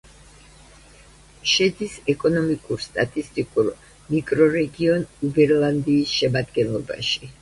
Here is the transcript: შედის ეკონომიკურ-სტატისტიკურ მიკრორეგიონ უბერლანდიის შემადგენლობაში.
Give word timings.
შედის 1.49 1.97
ეკონომიკურ-სტატისტიკურ 2.13 3.69
მიკრორეგიონ 4.15 5.05
უბერლანდიის 5.29 6.17
შემადგენლობაში. 6.19 7.27